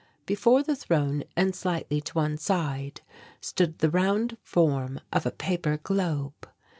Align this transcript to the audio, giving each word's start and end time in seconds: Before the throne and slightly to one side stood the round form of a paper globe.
Before 0.25 0.63
the 0.63 0.75
throne 0.75 1.23
and 1.37 1.55
slightly 1.55 2.01
to 2.01 2.13
one 2.15 2.35
side 2.35 3.01
stood 3.39 3.77
the 3.77 3.91
round 3.91 4.35
form 4.41 4.99
of 5.13 5.27
a 5.27 5.31
paper 5.31 5.77
globe. 5.77 6.47